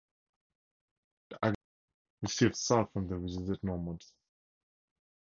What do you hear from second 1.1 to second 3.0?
The agriculturists received salt